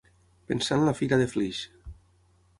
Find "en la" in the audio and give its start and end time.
0.79-0.95